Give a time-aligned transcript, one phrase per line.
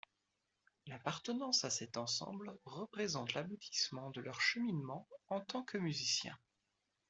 [0.87, 6.35] L’appartenance à cet ensemble représente l’aboutissement de leur cheminement en tant que musicien.